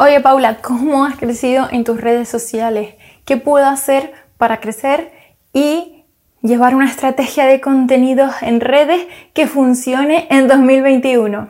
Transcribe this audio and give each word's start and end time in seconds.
Oye 0.00 0.20
Paula, 0.20 0.58
¿cómo 0.62 1.04
has 1.04 1.16
crecido 1.16 1.66
en 1.72 1.82
tus 1.82 2.00
redes 2.00 2.28
sociales? 2.28 2.94
¿Qué 3.24 3.36
puedo 3.36 3.66
hacer 3.66 4.12
para 4.36 4.60
crecer 4.60 5.10
y 5.52 6.04
llevar 6.40 6.76
una 6.76 6.86
estrategia 6.86 7.46
de 7.46 7.60
contenidos 7.60 8.32
en 8.42 8.60
redes 8.60 9.08
que 9.34 9.48
funcione 9.48 10.28
en 10.30 10.46
2021? 10.46 11.48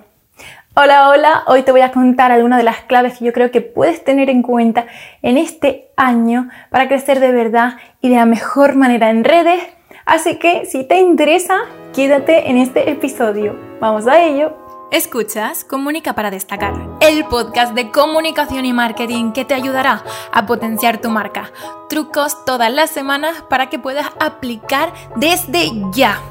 Hola, 0.75 1.11
hola, 1.11 1.43
hoy 1.47 1.63
te 1.63 1.73
voy 1.73 1.83
a 1.83 1.93
contar 1.93 2.33
algunas 2.33 2.57
de 2.57 2.65
las 2.65 2.81
claves 2.81 3.19
que 3.19 3.27
yo 3.27 3.35
creo 3.35 3.51
que 3.51 3.61
puedes 3.61 4.03
tener 4.03 4.30
en 4.30 4.41
cuenta 4.41 4.87
en 5.21 5.37
este 5.37 5.91
año 5.99 6.49
para 6.71 6.89
crecer 6.89 7.21
de 7.21 7.33
verdad 7.33 7.75
y 8.01 8.09
de 8.09 8.17
la 8.17 8.25
mejor 8.25 8.77
manera 8.77 9.11
en 9.11 9.25
redes. 9.25 9.62
Así 10.07 10.37
que 10.39 10.65
si 10.65 10.85
te 10.85 11.01
interesa, 11.01 11.59
quédate 11.95 12.49
en 12.49 12.57
este 12.57 12.89
episodio. 12.89 13.59
Vamos 13.79 14.07
a 14.07 14.23
ello. 14.23 14.68
Escuchas 14.91 15.64
Comunica 15.64 16.14
para 16.14 16.30
Destacar, 16.30 16.73
el 17.00 17.27
podcast 17.27 17.75
de 17.75 17.91
comunicación 17.91 18.64
y 18.64 18.73
marketing 18.73 19.32
que 19.32 19.45
te 19.45 19.53
ayudará 19.53 20.03
a 20.32 20.46
potenciar 20.46 20.99
tu 20.99 21.11
marca. 21.11 21.53
Trucos 21.90 22.46
todas 22.46 22.72
las 22.72 22.89
semanas 22.89 23.44
para 23.50 23.68
que 23.68 23.79
puedas 23.79 24.07
aplicar 24.18 24.94
desde 25.16 25.71
ya. 25.93 26.22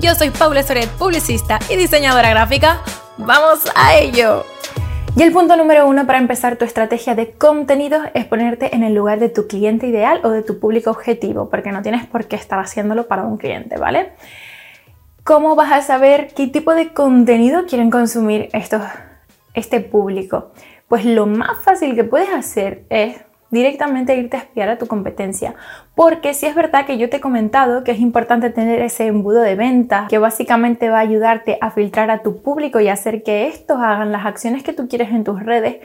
Yo 0.00 0.14
soy 0.14 0.30
Paula 0.30 0.62
Soret, 0.62 0.88
publicista 0.92 1.58
y 1.68 1.76
diseñadora 1.76 2.30
gráfica. 2.30 2.80
¡Vamos 3.18 3.60
a 3.76 3.96
ello! 3.96 4.46
Y 5.14 5.22
el 5.22 5.30
punto 5.30 5.56
número 5.56 5.86
uno 5.86 6.06
para 6.06 6.18
empezar 6.18 6.56
tu 6.56 6.64
estrategia 6.64 7.14
de 7.14 7.32
contenido 7.32 8.00
es 8.14 8.24
ponerte 8.24 8.74
en 8.74 8.84
el 8.84 8.94
lugar 8.94 9.18
de 9.20 9.28
tu 9.28 9.46
cliente 9.46 9.86
ideal 9.86 10.22
o 10.24 10.30
de 10.30 10.42
tu 10.42 10.58
público 10.58 10.88
objetivo, 10.90 11.50
porque 11.50 11.72
no 11.72 11.82
tienes 11.82 12.06
por 12.06 12.24
qué 12.24 12.36
estar 12.36 12.58
haciéndolo 12.58 13.06
para 13.06 13.24
un 13.24 13.36
cliente, 13.36 13.76
¿vale? 13.76 14.12
¿Cómo 15.24 15.54
vas 15.54 15.70
a 15.70 15.82
saber 15.82 16.34
qué 16.34 16.48
tipo 16.48 16.74
de 16.74 16.92
contenido 16.92 17.64
quieren 17.66 17.92
consumir 17.92 18.48
estos, 18.52 18.82
este 19.54 19.78
público? 19.78 20.50
Pues 20.88 21.04
lo 21.04 21.26
más 21.26 21.62
fácil 21.62 21.94
que 21.94 22.02
puedes 22.02 22.30
hacer 22.30 22.82
es 22.90 23.20
directamente 23.48 24.16
irte 24.16 24.36
a 24.36 24.40
espiar 24.40 24.68
a 24.68 24.78
tu 24.78 24.88
competencia. 24.88 25.54
Porque 25.94 26.34
si 26.34 26.46
es 26.46 26.56
verdad 26.56 26.86
que 26.86 26.98
yo 26.98 27.08
te 27.08 27.18
he 27.18 27.20
comentado 27.20 27.84
que 27.84 27.92
es 27.92 28.00
importante 28.00 28.50
tener 28.50 28.82
ese 28.82 29.06
embudo 29.06 29.42
de 29.42 29.54
venta 29.54 30.08
que 30.10 30.18
básicamente 30.18 30.88
va 30.88 30.98
a 30.98 31.02
ayudarte 31.02 31.56
a 31.60 31.70
filtrar 31.70 32.10
a 32.10 32.22
tu 32.22 32.42
público 32.42 32.80
y 32.80 32.88
hacer 32.88 33.22
que 33.22 33.46
estos 33.46 33.78
hagan 33.78 34.10
las 34.10 34.26
acciones 34.26 34.64
que 34.64 34.72
tú 34.72 34.88
quieres 34.88 35.10
en 35.10 35.22
tus 35.22 35.40
redes, 35.40 35.76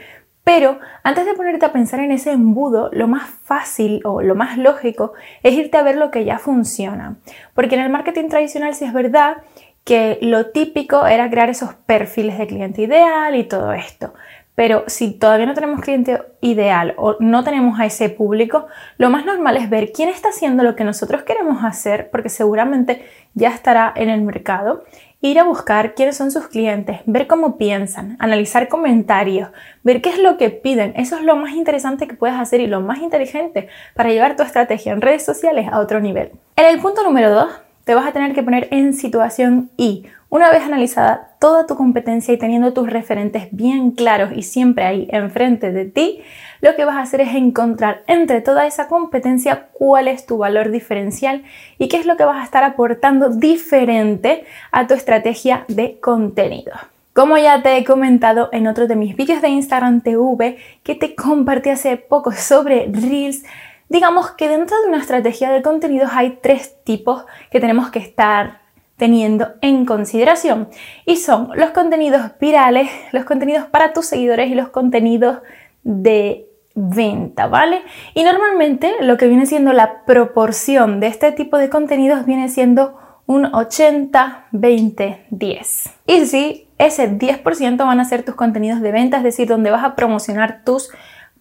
pero 0.48 0.80
antes 1.04 1.26
de 1.26 1.34
ponerte 1.34 1.66
a 1.66 1.74
pensar 1.74 2.00
en 2.00 2.10
ese 2.10 2.32
embudo, 2.32 2.90
lo 2.94 3.10
más 3.10 3.30
fácil 3.44 4.00
o 4.06 4.22
lo 4.22 4.34
más 4.34 4.58
lógico 4.58 5.12
es 5.44 5.54
irte 5.54 5.76
a 5.76 5.82
ver 5.84 5.98
lo 5.98 6.10
que 6.10 6.24
ya 6.24 6.40
funciona. 6.40 7.18
Porque 7.54 7.76
en 7.76 7.82
el 7.82 7.90
marketing 7.90 8.30
tradicional 8.30 8.74
sí 8.74 8.86
es 8.86 8.94
verdad 8.94 9.40
que 9.84 10.18
lo 10.22 10.52
típico 10.52 11.06
era 11.06 11.30
crear 11.30 11.50
esos 11.50 11.74
perfiles 11.74 12.38
de 12.38 12.48
cliente 12.48 12.84
ideal 12.84 13.36
y 13.36 13.44
todo 13.44 13.74
esto. 13.74 14.14
Pero 14.56 14.86
si 14.88 15.12
todavía 15.12 15.48
no 15.48 15.54
tenemos 15.54 15.82
cliente 15.82 16.22
ideal 16.40 16.94
o 16.96 17.18
no 17.20 17.44
tenemos 17.44 17.78
a 17.78 17.86
ese 17.86 18.08
público, 18.08 18.68
lo 18.98 19.10
más 19.10 19.26
normal 19.26 19.58
es 19.58 19.70
ver 19.70 19.92
quién 19.92 20.08
está 20.08 20.30
haciendo 20.30 20.64
lo 20.64 20.78
que 20.78 20.86
nosotros 20.86 21.24
queremos 21.24 21.62
hacer, 21.66 22.10
porque 22.10 22.30
seguramente 22.30 23.06
ya 23.34 23.50
estará 23.50 23.92
en 23.96 24.10
el 24.10 24.22
mercado, 24.22 24.86
ir 25.22 25.40
a 25.40 25.44
buscar 25.44 25.96
quiénes 25.96 26.18
son 26.18 26.32
sus 26.32 26.48
clientes, 26.48 27.00
ver 27.06 27.28
cómo 27.28 27.58
piensan, 27.58 28.18
analizar 28.20 28.68
comentarios, 28.68 29.50
ver 29.84 30.02
qué 30.02 30.10
es 30.10 30.20
lo 30.20 30.38
que 30.38 30.50
piden. 30.50 30.94
Eso 30.96 31.18
es 31.18 31.24
lo 31.24 31.36
más 31.36 31.54
interesante 31.54 32.08
que 32.08 32.16
puedes 32.16 32.38
hacer 32.38 32.62
y 32.62 32.68
lo 32.68 32.82
más 32.82 33.00
inteligente 33.00 33.68
para 33.96 34.10
llevar 34.10 34.36
tu 34.36 34.44
estrategia 34.44 34.94
en 34.94 35.02
redes 35.02 35.26
sociales 35.26 35.68
a 35.72 35.80
otro 35.80 36.00
nivel. 36.00 36.32
En 36.56 36.66
el 36.66 36.80
punto 36.80 37.04
número 37.04 37.32
2, 37.32 37.48
te 37.88 37.96
vas 37.96 38.06
a 38.06 38.12
tener 38.12 38.34
que 38.34 38.44
poner 38.44 38.68
en 38.72 38.94
situación 38.94 39.72
y 39.78 40.04
una 40.28 40.52
vez 40.52 40.62
analizada 40.62 41.30
toda 41.40 41.66
tu 41.68 41.78
competencia 41.78 42.34
y 42.34 42.38
teniendo 42.38 42.74
tus 42.74 42.90
referentes 42.90 43.48
bien 43.52 43.92
claros 43.92 44.34
y 44.36 44.42
siempre 44.42 44.84
ahí 44.84 45.08
enfrente 45.10 45.72
de 45.72 45.86
ti, 45.86 46.20
lo 46.60 46.76
que 46.76 46.84
vas 46.84 46.98
a 46.98 47.04
hacer 47.04 47.22
es 47.22 47.34
encontrar 47.34 48.04
entre 48.08 48.42
toda 48.42 48.68
esa 48.68 48.90
competencia 48.90 49.68
cuál 49.72 50.10
es 50.10 50.26
tu 50.26 50.38
valor 50.38 50.70
diferencial 50.70 51.44
y 51.80 51.88
qué 51.88 51.96
es 51.96 52.06
lo 52.06 52.18
que 52.18 52.26
vas 52.26 52.42
a 52.42 52.44
estar 52.44 52.66
aportando 52.66 53.30
diferente 53.30 54.44
a 54.72 54.86
tu 54.86 54.94
estrategia 54.94 55.64
de 55.70 55.98
contenido. 56.02 56.74
Como 57.14 57.38
ya 57.38 57.64
te 57.64 57.78
he 57.78 57.86
comentado 57.86 58.50
en 58.52 58.68
otro 58.68 58.88
de 58.88 58.98
mis 58.98 59.16
vídeos 59.16 59.42
de 59.42 59.48
Instagram 59.48 60.02
TV 60.02 60.58
que 60.84 60.94
te 60.94 61.16
compartí 61.16 61.70
hace 61.70 61.96
poco 61.96 62.34
sobre 62.34 62.92
Reels, 62.92 63.44
digamos 63.90 64.32
que 64.32 64.50
dentro 64.50 64.80
de 64.82 64.88
una 64.88 65.00
estrategia 65.00 65.52
de 65.52 65.62
contenidos 65.62 66.12
hay 66.14 66.40
tres 66.42 66.76
tipos 66.84 67.26
que 67.52 67.60
tenemos 67.60 67.90
que 67.90 68.00
estar 68.00 68.62
teniendo 68.98 69.54
en 69.62 69.86
consideración 69.86 70.70
y 71.06 71.18
son 71.18 71.52
los 71.54 71.70
contenidos 71.70 72.32
virales, 72.40 72.90
los 73.12 73.26
contenidos 73.26 73.66
para 73.68 73.94
tus 73.94 74.08
seguidores 74.08 74.50
y 74.50 74.56
los 74.56 74.70
contenidos 74.70 75.40
de 75.84 76.48
venta, 76.74 77.48
¿vale? 77.48 77.82
Y 78.14 78.24
normalmente 78.24 78.96
lo 79.02 79.18
que 79.18 79.28
viene 79.28 79.46
siendo 79.46 79.74
la 79.74 80.06
proporción 80.06 81.00
de 81.00 81.08
este 81.08 81.32
tipo 81.32 81.58
de 81.58 81.70
contenidos 81.70 82.26
viene 82.26 82.50
siendo 82.50 82.98
un 83.26 83.46
80, 83.54 84.48
20, 84.52 85.26
10. 85.30 85.90
Y 86.08 86.26
si 86.26 86.68
ese 86.78 87.12
10% 87.12 87.78
van 87.78 88.00
a 88.00 88.06
ser 88.06 88.24
tus 88.24 88.36
contenidos 88.36 88.82
de 88.82 88.92
venta, 88.92 89.18
es 89.18 89.24
decir, 89.24 89.48
donde 89.48 89.72
vas 89.72 89.84
a 89.84 89.96
promocionar 89.96 90.64
tus 90.64 90.90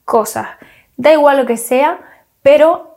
cosas. 0.04 0.48
Da 0.96 1.12
igual 1.12 1.36
lo 1.36 1.46
que 1.46 1.56
sea, 1.56 2.00
pero 2.46 2.96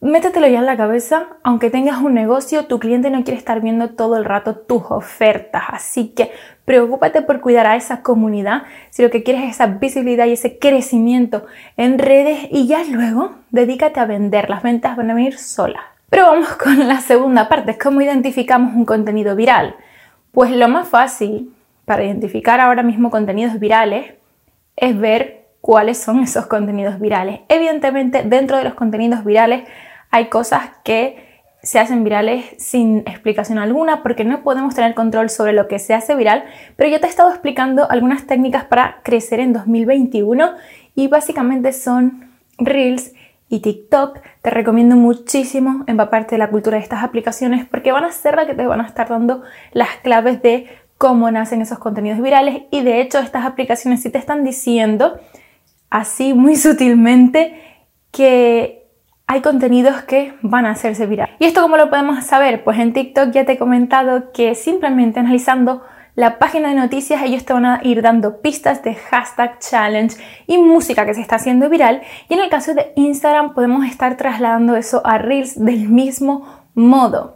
Métetelo 0.00 0.46
ya 0.46 0.60
en 0.60 0.66
la 0.66 0.76
cabeza, 0.78 1.26
aunque 1.42 1.68
tengas 1.68 1.98
un 1.98 2.14
negocio, 2.14 2.66
tu 2.66 2.78
cliente 2.78 3.10
no 3.10 3.24
quiere 3.24 3.36
estar 3.36 3.60
viendo 3.60 3.90
todo 3.90 4.16
el 4.16 4.24
rato 4.24 4.56
tus 4.56 4.84
ofertas, 4.88 5.64
así 5.68 6.14
que 6.14 6.30
preocúpate 6.64 7.20
por 7.20 7.40
cuidar 7.42 7.66
a 7.66 7.76
esa 7.76 8.02
comunidad, 8.02 8.62
si 8.88 9.02
lo 9.02 9.10
que 9.10 9.22
quieres 9.22 9.44
es 9.44 9.50
esa 9.50 9.66
visibilidad 9.66 10.24
y 10.24 10.32
ese 10.32 10.58
crecimiento 10.58 11.44
en 11.76 11.98
redes. 11.98 12.48
Y 12.50 12.66
ya 12.68 12.84
luego 12.84 13.32
dedícate 13.50 14.00
a 14.00 14.06
vender, 14.06 14.48
las 14.48 14.62
ventas 14.62 14.96
van 14.96 15.10
a 15.10 15.14
venir 15.14 15.36
solas. 15.36 15.82
Pero 16.08 16.24
vamos 16.24 16.48
con 16.62 16.88
la 16.88 17.00
segunda 17.00 17.50
parte, 17.50 17.76
¿cómo 17.76 18.00
identificamos 18.00 18.74
un 18.74 18.86
contenido 18.86 19.36
viral? 19.36 19.76
Pues 20.32 20.52
lo 20.52 20.68
más 20.68 20.88
fácil 20.88 21.52
para 21.84 22.04
identificar 22.04 22.60
ahora 22.60 22.82
mismo 22.82 23.10
contenidos 23.10 23.60
virales 23.60 24.14
es 24.74 24.98
ver 24.98 25.35
cuáles 25.66 25.98
son 25.98 26.20
esos 26.20 26.46
contenidos 26.46 27.00
virales. 27.00 27.40
Evidentemente, 27.48 28.22
dentro 28.22 28.56
de 28.56 28.62
los 28.62 28.74
contenidos 28.74 29.24
virales 29.24 29.64
hay 30.12 30.26
cosas 30.26 30.70
que 30.84 31.42
se 31.60 31.80
hacen 31.80 32.04
virales 32.04 32.44
sin 32.58 32.98
explicación 32.98 33.58
alguna 33.58 34.04
porque 34.04 34.22
no 34.22 34.44
podemos 34.44 34.76
tener 34.76 34.94
control 34.94 35.28
sobre 35.28 35.52
lo 35.52 35.66
que 35.66 35.80
se 35.80 35.92
hace 35.92 36.14
viral, 36.14 36.44
pero 36.76 36.88
yo 36.88 37.00
te 37.00 37.06
he 37.06 37.10
estado 37.10 37.30
explicando 37.30 37.90
algunas 37.90 38.28
técnicas 38.28 38.64
para 38.66 39.00
crecer 39.02 39.40
en 39.40 39.52
2021 39.52 40.52
y 40.94 41.08
básicamente 41.08 41.72
son 41.72 42.30
Reels 42.58 43.12
y 43.48 43.58
TikTok. 43.58 44.20
Te 44.42 44.50
recomiendo 44.50 44.94
muchísimo 44.94 45.82
empaparte 45.88 46.36
de 46.36 46.38
la 46.38 46.50
cultura 46.50 46.76
de 46.76 46.84
estas 46.84 47.02
aplicaciones 47.02 47.66
porque 47.66 47.90
van 47.90 48.04
a 48.04 48.12
ser 48.12 48.36
las 48.36 48.46
que 48.46 48.54
te 48.54 48.68
van 48.68 48.82
a 48.82 48.86
estar 48.86 49.08
dando 49.08 49.42
las 49.72 49.96
claves 49.96 50.40
de 50.42 50.68
cómo 50.96 51.28
nacen 51.32 51.60
esos 51.60 51.80
contenidos 51.80 52.22
virales 52.22 52.62
y 52.70 52.82
de 52.82 53.00
hecho 53.00 53.18
estas 53.18 53.44
aplicaciones 53.44 54.00
sí 54.00 54.10
te 54.10 54.18
están 54.18 54.44
diciendo 54.44 55.18
así 55.90 56.34
muy 56.34 56.56
sutilmente 56.56 57.62
que 58.10 58.86
hay 59.26 59.40
contenidos 59.40 60.02
que 60.02 60.34
van 60.42 60.66
a 60.66 60.70
hacerse 60.70 61.06
viral. 61.06 61.30
¿Y 61.38 61.46
esto 61.46 61.60
cómo 61.60 61.76
lo 61.76 61.90
podemos 61.90 62.24
saber? 62.24 62.62
Pues 62.62 62.78
en 62.78 62.92
TikTok 62.92 63.32
ya 63.32 63.44
te 63.44 63.52
he 63.52 63.58
comentado 63.58 64.32
que 64.32 64.54
simplemente 64.54 65.18
analizando 65.18 65.82
la 66.14 66.38
página 66.38 66.70
de 66.70 66.76
noticias 66.76 67.22
ellos 67.22 67.44
te 67.44 67.52
van 67.52 67.66
a 67.66 67.80
ir 67.82 68.00
dando 68.00 68.40
pistas 68.40 68.82
de 68.82 68.94
hashtag 68.94 69.58
challenge 69.58 70.16
y 70.46 70.56
música 70.56 71.04
que 71.04 71.12
se 71.12 71.20
está 71.20 71.36
haciendo 71.36 71.68
viral 71.68 72.02
y 72.28 72.34
en 72.34 72.40
el 72.40 72.48
caso 72.48 72.72
de 72.72 72.92
Instagram 72.96 73.52
podemos 73.52 73.84
estar 73.84 74.16
trasladando 74.16 74.76
eso 74.76 75.02
a 75.04 75.18
Reels 75.18 75.62
del 75.62 75.88
mismo 75.88 76.46
modo. 76.74 77.35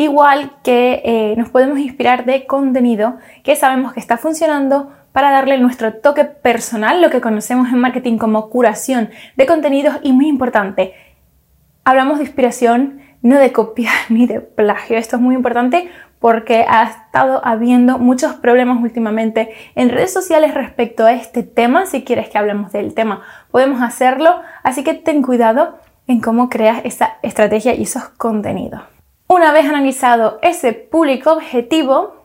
Igual 0.00 0.52
que 0.64 1.02
eh, 1.04 1.34
nos 1.36 1.50
podemos 1.50 1.78
inspirar 1.78 2.24
de 2.24 2.46
contenido 2.46 3.18
que 3.44 3.54
sabemos 3.54 3.92
que 3.92 4.00
está 4.00 4.16
funcionando 4.16 4.90
para 5.12 5.30
darle 5.30 5.58
nuestro 5.58 5.92
toque 5.92 6.24
personal, 6.24 7.02
lo 7.02 7.10
que 7.10 7.20
conocemos 7.20 7.68
en 7.68 7.80
marketing 7.80 8.16
como 8.16 8.48
curación 8.48 9.10
de 9.36 9.44
contenidos 9.44 9.96
y 10.02 10.14
muy 10.14 10.26
importante, 10.26 10.94
hablamos 11.84 12.16
de 12.16 12.24
inspiración, 12.24 13.02
no 13.20 13.38
de 13.38 13.52
copiar 13.52 13.92
ni 14.08 14.26
de 14.26 14.40
plagio. 14.40 14.96
Esto 14.96 15.16
es 15.16 15.22
muy 15.22 15.34
importante 15.34 15.90
porque 16.18 16.64
ha 16.66 16.84
estado 16.84 17.42
habiendo 17.44 17.98
muchos 17.98 18.32
problemas 18.36 18.82
últimamente 18.82 19.50
en 19.74 19.90
redes 19.90 20.14
sociales 20.14 20.54
respecto 20.54 21.04
a 21.04 21.12
este 21.12 21.42
tema. 21.42 21.84
Si 21.84 22.04
quieres 22.04 22.30
que 22.30 22.38
hablemos 22.38 22.72
del 22.72 22.94
tema, 22.94 23.20
podemos 23.50 23.82
hacerlo. 23.82 24.40
Así 24.62 24.82
que 24.82 24.94
ten 24.94 25.20
cuidado 25.20 25.78
en 26.06 26.22
cómo 26.22 26.48
creas 26.48 26.80
esa 26.84 27.18
estrategia 27.20 27.74
y 27.74 27.82
esos 27.82 28.04
contenidos. 28.16 28.80
Una 29.32 29.52
vez 29.52 29.64
analizado 29.64 30.40
ese 30.42 30.72
público 30.72 31.34
objetivo, 31.34 32.16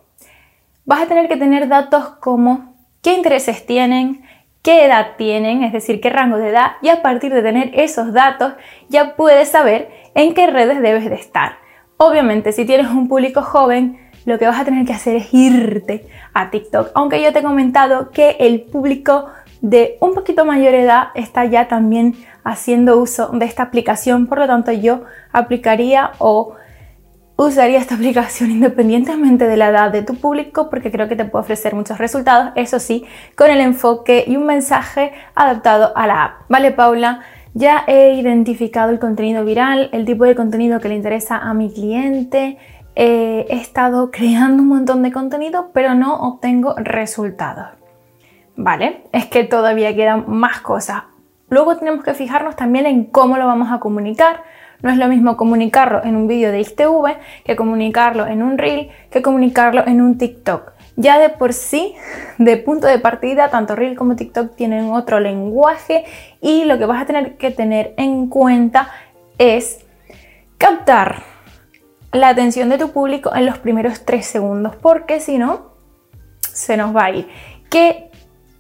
vas 0.86 1.04
a 1.04 1.06
tener 1.06 1.28
que 1.28 1.38
tener 1.38 1.68
datos 1.68 2.04
como 2.20 2.74
qué 3.04 3.14
intereses 3.14 3.64
tienen, 3.64 4.24
qué 4.64 4.86
edad 4.86 5.10
tienen, 5.16 5.64
es 5.64 5.72
decir, 5.72 6.02
qué 6.02 6.10
rango 6.10 6.38
de 6.38 6.50
edad, 6.50 6.78
y 6.82 6.90
a 6.90 7.04
partir 7.04 7.32
de 7.32 7.44
tener 7.44 7.70
esos 7.80 8.12
datos 8.12 8.54
ya 8.90 9.16
puedes 9.16 9.50
saber 9.50 9.92
en 10.16 10.34
qué 10.34 10.48
redes 10.48 10.82
debes 10.82 11.08
de 11.08 11.14
estar. 11.14 11.60
Obviamente, 11.98 12.52
si 12.54 12.66
tienes 12.66 12.88
un 12.88 13.08
público 13.08 13.44
joven, 13.44 14.00
lo 14.26 14.40
que 14.40 14.48
vas 14.48 14.60
a 14.60 14.66
tener 14.66 14.84
que 14.88 14.94
hacer 14.94 15.16
es 15.18 15.32
irte 15.32 16.08
a 16.34 16.50
TikTok, 16.50 16.90
aunque 16.96 17.22
yo 17.22 17.32
te 17.32 17.38
he 17.38 17.44
comentado 17.44 18.10
que 18.10 18.36
el 18.40 18.62
público 18.62 19.28
de 19.62 20.00
un 20.02 20.16
poquito 20.16 20.44
mayor 20.44 20.74
edad 20.74 21.10
está 21.14 21.46
ya 21.46 21.68
también 21.68 22.16
haciendo 22.44 22.98
uso 22.98 23.28
de 23.28 23.46
esta 23.46 23.62
aplicación, 23.62 24.26
por 24.26 24.40
lo 24.40 24.48
tanto 24.48 24.72
yo 24.72 25.04
aplicaría 25.32 26.14
o 26.18 26.56
usaría 27.38 27.80
esta 27.80 27.96
aplicación 27.96 28.52
independientemente 28.52 29.48
de 29.48 29.58
la 29.58 29.70
edad 29.70 29.92
de 29.92 30.04
tu 30.04 30.16
público 30.16 30.70
porque 30.70 30.92
creo 30.92 31.08
que 31.08 31.16
te 31.16 31.26
puede 31.26 31.44
ofrecer 31.44 31.76
muchos 31.76 31.98
resultados, 31.98 32.52
eso 32.56 32.80
sí, 32.80 33.06
con 33.36 33.50
el 33.50 33.60
enfoque 33.60 34.24
y 34.26 34.38
un 34.38 34.46
mensaje 34.46 35.12
adaptado 35.36 35.92
a 35.96 36.08
la 36.08 36.24
app. 36.24 36.32
Vale, 36.48 36.72
Paula, 36.72 37.22
ya 37.54 37.84
he 37.88 38.14
identificado 38.14 38.92
el 38.92 39.00
contenido 39.00 39.44
viral, 39.44 39.90
el 39.92 40.06
tipo 40.06 40.24
de 40.26 40.36
contenido 40.36 40.80
que 40.80 40.90
le 40.90 40.96
interesa 40.96 41.38
a 41.38 41.54
mi 41.54 41.72
cliente, 41.72 42.58
he 42.96 43.46
estado 43.50 44.10
creando 44.12 44.64
un 44.64 44.70
montón 44.70 45.04
de 45.04 45.12
contenido, 45.12 45.72
pero 45.74 45.96
no 45.96 46.16
obtengo 46.16 46.76
resultados. 46.78 47.68
Vale, 48.56 49.04
es 49.12 49.26
que 49.26 49.44
todavía 49.44 49.94
quedan 49.94 50.24
más 50.28 50.62
cosas. 50.62 51.04
Luego 51.50 51.76
tenemos 51.76 52.06
que 52.06 52.14
fijarnos 52.14 52.56
también 52.56 52.86
en 52.86 53.04
cómo 53.04 53.38
lo 53.38 53.46
vamos 53.46 53.70
a 53.72 53.80
comunicar 53.80 54.44
no 54.82 54.90
es 54.90 54.98
lo 54.98 55.08
mismo 55.08 55.38
comunicarlo 55.38 56.04
en 56.04 56.16
un 56.16 56.28
vídeo 56.28 56.52
de 56.52 56.64
XTV 56.64 57.18
que 57.44 57.56
comunicarlo 57.56 58.28
en 58.28 58.44
un 58.44 58.58
reel, 58.58 58.90
que 59.12 59.22
comunicarlo 59.22 59.86
en 59.86 60.02
un 60.02 60.18
TikTok. 60.18 60.74
Ya 60.98 61.20
de 61.20 61.30
por 61.30 61.54
sí, 61.54 61.94
de 62.38 62.56
punto 62.58 62.88
de 62.88 63.00
partida, 63.00 63.50
tanto 63.50 63.76
reel 63.76 63.98
como 63.98 64.16
TikTok 64.16 64.56
tienen 64.56 64.92
otro 64.92 65.20
lenguaje 65.20 66.06
y 66.42 66.64
lo 66.66 66.78
que 66.78 66.86
vas 66.86 67.02
a 67.02 67.06
tener 67.06 67.36
que 67.36 67.52
tener 67.52 67.94
en 67.98 68.28
cuenta 68.28 68.90
es 69.38 69.86
captar 70.58 71.24
la 72.14 72.30
atención 72.30 72.70
de 72.70 72.78
tu 72.78 72.92
público 72.92 73.36
en 73.36 73.46
los 73.46 73.58
primeros 73.58 74.06
tres 74.06 74.26
segundos, 74.26 74.76
porque 74.78 75.20
si 75.20 75.38
no, 75.38 75.74
se 76.40 76.78
nos 76.78 76.96
va 76.96 77.06
a 77.06 77.12
ir. 77.12 77.28
¿Qué 77.70 78.10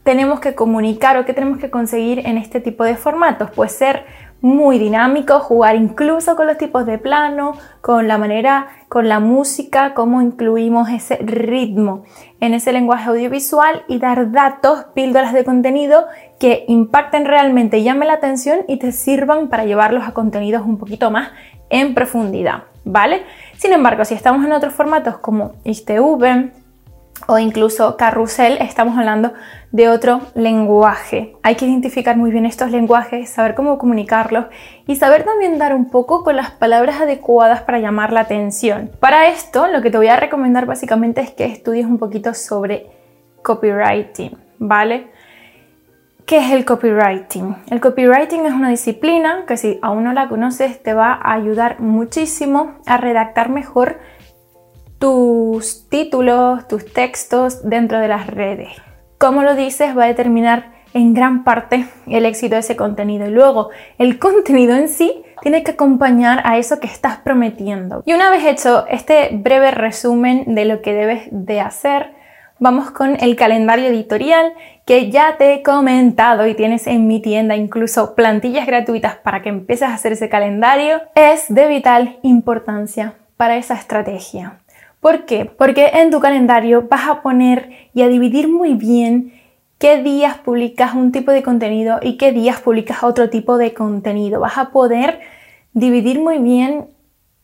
tenemos 0.03 0.41
que 0.41 0.55
comunicar 0.55 1.17
o 1.17 1.25
qué 1.25 1.33
tenemos 1.33 1.57
que 1.57 1.69
conseguir 1.69 2.19
en 2.27 2.37
este 2.37 2.59
tipo 2.59 2.83
de 2.83 2.95
formatos? 2.95 3.49
Pues 3.51 3.71
ser 3.71 4.05
muy 4.45 4.77
dinámico, 4.77 5.39
jugar 5.39 5.75
incluso 5.75 6.35
con 6.35 6.45
los 6.45 6.59
tipos 6.59 6.85
de 6.85 6.99
plano, 6.99 7.53
con 7.81 8.07
la 8.07 8.19
manera, 8.19 8.67
con 8.89 9.09
la 9.09 9.19
música, 9.19 9.95
cómo 9.95 10.21
incluimos 10.21 10.87
ese 10.89 11.15
ritmo 11.15 12.03
en 12.39 12.53
ese 12.53 12.71
lenguaje 12.71 13.09
audiovisual 13.09 13.85
y 13.87 13.97
dar 13.97 14.31
datos, 14.31 14.85
píldoras 14.93 15.33
de 15.33 15.43
contenido 15.43 16.05
que 16.39 16.63
impacten 16.67 17.25
realmente, 17.25 17.81
llamen 17.81 18.07
la 18.07 18.13
atención 18.13 18.59
y 18.67 18.77
te 18.77 18.91
sirvan 18.91 19.47
para 19.47 19.65
llevarlos 19.65 20.07
a 20.07 20.13
contenidos 20.13 20.61
un 20.63 20.77
poquito 20.77 21.09
más 21.09 21.29
en 21.71 21.95
profundidad, 21.95 22.65
¿vale? 22.83 23.23
Sin 23.57 23.73
embargo, 23.73 24.05
si 24.05 24.13
estamos 24.13 24.45
en 24.45 24.51
otros 24.51 24.75
formatos 24.75 25.17
como 25.17 25.53
ISTV, 25.63 26.51
o 27.27 27.39
incluso 27.39 27.97
carrusel, 27.97 28.57
estamos 28.59 28.97
hablando 28.97 29.33
de 29.71 29.89
otro 29.89 30.21
lenguaje. 30.35 31.35
Hay 31.43 31.55
que 31.55 31.65
identificar 31.65 32.17
muy 32.17 32.31
bien 32.31 32.45
estos 32.45 32.71
lenguajes, 32.71 33.29
saber 33.29 33.55
cómo 33.55 33.77
comunicarlos 33.77 34.45
y 34.87 34.95
saber 34.95 35.23
también 35.23 35.57
dar 35.57 35.73
un 35.73 35.89
poco 35.89 36.23
con 36.23 36.35
las 36.35 36.51
palabras 36.51 37.01
adecuadas 37.01 37.61
para 37.61 37.79
llamar 37.79 38.13
la 38.13 38.21
atención. 38.21 38.91
Para 38.99 39.27
esto, 39.29 39.67
lo 39.67 39.81
que 39.81 39.91
te 39.91 39.97
voy 39.97 40.07
a 40.07 40.17
recomendar 40.17 40.65
básicamente 40.65 41.21
es 41.21 41.31
que 41.31 41.45
estudies 41.45 41.85
un 41.85 41.97
poquito 41.97 42.33
sobre 42.33 42.87
copywriting, 43.41 44.37
¿vale? 44.59 45.07
¿Qué 46.25 46.37
es 46.37 46.51
el 46.51 46.65
copywriting? 46.65 47.55
El 47.69 47.79
copywriting 47.79 48.45
es 48.47 48.53
una 48.53 48.69
disciplina 48.69 49.45
que 49.47 49.57
si 49.57 49.77
aún 49.83 50.03
no 50.03 50.13
la 50.13 50.27
conoces 50.27 50.81
te 50.81 50.95
va 50.95 51.13
a 51.13 51.33
ayudar 51.33 51.79
muchísimo 51.79 52.73
a 52.87 52.97
redactar 52.97 53.49
mejor 53.49 53.99
tus 54.99 55.87
títulos, 55.89 56.67
tus 56.67 56.91
textos 56.91 57.67
dentro 57.67 57.99
de 57.99 58.07
las 58.07 58.27
redes. 58.27 58.69
Cómo 59.17 59.43
lo 59.43 59.55
dices 59.55 59.97
va 59.97 60.05
a 60.05 60.07
determinar 60.07 60.75
en 60.93 61.13
gran 61.13 61.43
parte 61.43 61.87
el 62.07 62.25
éxito 62.25 62.55
de 62.55 62.61
ese 62.61 62.75
contenido. 62.75 63.27
Y 63.27 63.31
luego, 63.31 63.69
el 63.97 64.17
contenido 64.19 64.75
en 64.75 64.87
sí 64.89 65.23
tiene 65.41 65.63
que 65.63 65.71
acompañar 65.71 66.41
a 66.45 66.57
eso 66.57 66.79
que 66.79 66.87
estás 66.87 67.17
prometiendo. 67.17 68.01
Y 68.05 68.13
una 68.13 68.31
vez 68.31 68.45
hecho 68.45 68.85
este 68.87 69.29
breve 69.33 69.71
resumen 69.71 70.55
de 70.55 70.65
lo 70.65 70.81
que 70.81 70.93
debes 70.93 71.27
de 71.31 71.59
hacer, 71.59 72.13
vamos 72.59 72.91
con 72.91 73.17
el 73.19 73.35
calendario 73.35 73.87
editorial 73.87 74.53
que 74.85 75.11
ya 75.11 75.35
te 75.37 75.53
he 75.53 75.63
comentado 75.63 76.47
y 76.47 76.55
tienes 76.55 76.87
en 76.87 77.07
mi 77.07 77.21
tienda 77.21 77.55
incluso 77.55 78.15
plantillas 78.15 78.65
gratuitas 78.65 79.17
para 79.17 79.41
que 79.41 79.49
empieces 79.49 79.89
a 79.89 79.93
hacer 79.93 80.13
ese 80.13 80.29
calendario. 80.29 81.01
Es 81.15 81.53
de 81.53 81.67
vital 81.67 82.19
importancia 82.23 83.15
para 83.35 83.57
esa 83.57 83.73
estrategia. 83.73 84.61
¿Por 85.05 85.25
qué? 85.25 85.45
Porque 85.45 85.91
en 85.93 86.09
tu 86.09 86.19
calendario 86.19 86.87
vas 86.89 87.07
a 87.07 87.21
poner 87.21 87.69
y 87.93 88.01
a 88.01 88.07
dividir 88.07 88.47
muy 88.47 88.73
bien 88.73 89.33
qué 89.77 90.01
días 90.01 90.39
publicas 90.39 90.95
un 90.95 91.11
tipo 91.11 91.31
de 91.31 91.43
contenido 91.43 91.99
y 92.01 92.17
qué 92.17 92.31
días 92.31 92.59
publicas 92.59 93.03
otro 93.03 93.29
tipo 93.29 93.59
de 93.59 93.75
contenido. 93.75 94.39
Vas 94.39 94.57
a 94.57 94.71
poder 94.71 95.19
dividir 95.73 96.19
muy 96.19 96.39
bien 96.39 96.87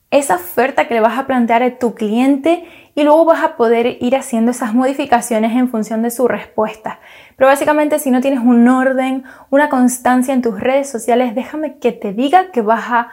esa 0.10 0.38
oferta 0.38 0.88
que 0.88 0.96
le 0.96 1.02
vas 1.02 1.20
a 1.20 1.28
plantear 1.28 1.62
a 1.62 1.78
tu 1.78 1.94
cliente 1.94 2.66
y 2.96 3.04
luego 3.04 3.26
vas 3.26 3.44
a 3.44 3.58
poder 3.58 3.96
ir 4.02 4.16
haciendo 4.16 4.50
esas 4.50 4.74
modificaciones 4.74 5.56
en 5.56 5.70
función 5.70 6.02
de 6.02 6.10
su 6.10 6.28
respuesta. 6.28 7.00
Pero 7.36 7.48
básicamente 7.48 8.00
si 8.00 8.10
no 8.10 8.22
tienes 8.22 8.40
un 8.40 8.68
orden, 8.70 9.24
una 9.52 9.70
constancia 9.70 10.34
en 10.34 10.42
tus 10.42 10.60
redes 10.60 10.90
sociales, 10.90 11.36
déjame 11.36 11.78
que 11.78 11.92
te 11.92 12.12
diga 12.12 12.50
que 12.50 12.64
vas 12.64 12.86
a 12.90 13.12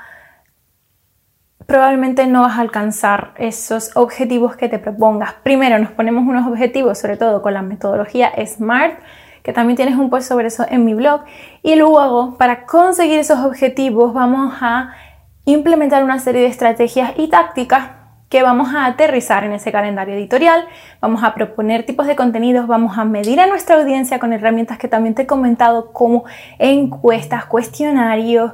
probablemente 1.69 2.27
no 2.27 2.41
vas 2.41 2.57
a 2.57 2.63
alcanzar 2.63 3.35
esos 3.37 3.95
objetivos 3.95 4.57
que 4.57 4.71
te 4.71 4.79
propongas. 4.79 5.35
Primero 5.43 5.79
nos 5.79 5.91
ponemos 5.91 6.27
unos 6.27 6.47
objetivos, 6.47 6.97
sobre 6.97 7.19
todo 7.19 7.43
con 7.43 7.53
la 7.53 7.61
metodología 7.61 8.33
SMART, 8.43 8.99
que 9.43 9.53
también 9.53 9.77
tienes 9.77 9.97
un 9.97 10.09
post 10.09 10.29
sobre 10.29 10.47
eso 10.47 10.65
en 10.67 10.87
mi 10.87 10.95
blog. 10.95 11.25
Y 11.63 11.77
luego, 11.77 12.39
para 12.39 12.65
conseguir 12.65 13.19
esos 13.19 13.41
objetivos, 13.41 14.15
vamos 14.15 14.55
a 14.63 14.95
implementar 15.45 16.03
una 16.05 16.19
serie 16.21 16.41
de 16.41 16.47
estrategias 16.47 17.13
y 17.19 17.29
tácticas 17.29 17.99
que 18.29 18.43
vamos 18.43 18.75
a 18.75 18.85
aterrizar 18.87 19.45
en 19.45 19.53
ese 19.53 19.73
calendario 19.73 20.15
editorial, 20.15 20.67
vamos 21.01 21.23
a 21.25 21.35
proponer 21.35 21.85
tipos 21.87 22.07
de 22.07 22.15
contenidos, 22.15 22.67
vamos 22.67 22.99
a 22.99 23.05
medir 23.05 23.41
a 23.41 23.47
nuestra 23.47 23.77
audiencia 23.77 24.19
con 24.19 24.33
herramientas 24.33 24.79
que 24.79 24.89
también 24.89 25.15
te 25.15 25.23
he 25.23 25.27
comentado 25.27 25.93
como 25.93 26.25
encuestas, 26.59 27.47
cuestionarios, 27.47 28.53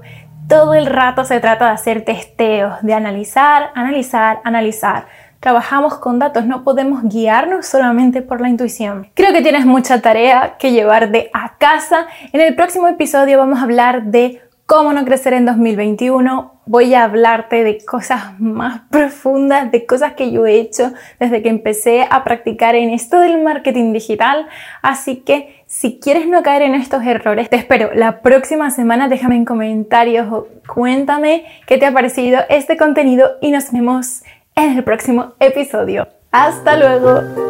todo 0.49 0.75
el 0.75 0.87
rato 0.87 1.25
se 1.25 1.41
trata 1.41 1.67
de 1.67 1.73
hacer 1.73 2.05
testeos, 2.05 2.75
de 2.83 2.95
analizar, 2.95 3.71
analizar, 3.75 4.41
analizar. 4.45 5.07
Trabajamos 5.41 5.99
con 5.99 6.19
datos, 6.19 6.47
no 6.47 6.65
podemos 6.65 7.03
guiarnos 7.03 7.67
solamente 7.67 8.23
por 8.23 8.41
la 8.41 8.49
intuición. 8.49 9.11
Creo 9.15 9.33
que 9.33 9.43
tienes 9.43 9.67
mucha 9.67 10.01
tarea 10.01 10.57
que 10.59 10.73
llevar 10.73 11.11
de 11.11 11.31
a 11.35 11.59
casa. 11.59 12.07
En 12.33 12.41
el 12.41 12.55
próximo 12.55 12.89
episodio 12.89 13.39
vamos 13.39 13.59
a 13.59 13.65
hablar 13.65 14.05
de 14.05 14.41
cómo 14.67 14.93
no 14.93 15.05
crecer 15.05 15.33
en 15.35 15.47
2021. 15.47 16.53
Voy 16.67 16.95
a 16.95 17.05
hablarte 17.05 17.63
de 17.63 17.85
cosas 17.85 18.41
más 18.41 18.83
profundas, 18.91 19.71
de 19.71 19.85
cosas 19.85 20.15
que 20.15 20.33
yo 20.33 20.47
he 20.47 20.59
hecho 20.59 20.93
desde 21.21 21.43
que 21.43 21.51
empecé 21.51 22.07
a 22.11 22.25
practicar 22.25 22.75
en 22.75 22.91
esto 22.91 23.21
del 23.21 23.43
marketing 23.43 23.93
digital. 23.93 24.47
Así 24.81 25.17
que 25.17 25.65
si 25.67 25.99
quieres 26.01 26.27
no 26.27 26.43
caer 26.43 26.63
en 26.63 26.75
estos 26.75 27.05
errores, 27.05 27.51
te 27.51 27.57
espero 27.57 27.91
la 27.95 28.23
próxima 28.23 28.71
semana. 28.71 29.09
Déjame 29.09 29.37
en 29.37 29.45
comentarios 29.45 30.33
o 30.33 30.49
cuéntame 30.67 31.45
qué 31.67 31.77
te 31.77 31.87
ha 31.87 31.93
parecido 31.93 32.41
este 32.49 32.77
contenido 32.77 33.33
y 33.43 33.51
nos 33.51 33.71
vemos 33.73 34.23
en 34.57 34.79
el 34.79 34.85
próximo 34.85 35.35
episodio. 35.41 36.09
Hasta 36.31 36.77
luego. 36.77 37.44